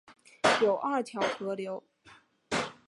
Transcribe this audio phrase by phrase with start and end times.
[0.63, 1.83] 有二条河流